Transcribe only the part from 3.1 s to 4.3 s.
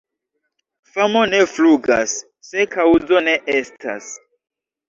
ne estas.